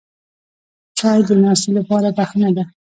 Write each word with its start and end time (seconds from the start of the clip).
چای 0.97 1.19
د 1.27 1.29
ناستې 1.43 1.69
لپاره 1.77 2.07
بهانه 2.17 2.49
ده 2.55 2.63